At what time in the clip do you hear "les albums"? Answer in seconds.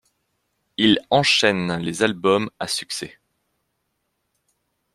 1.77-2.49